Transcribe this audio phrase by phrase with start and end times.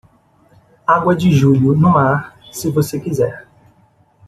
[0.87, 3.45] Água de julho, no mar, se você quiser.